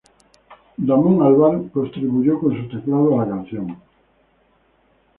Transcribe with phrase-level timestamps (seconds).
[0.79, 3.77] Damon Albarn contribuyó con sus teclados a la canción.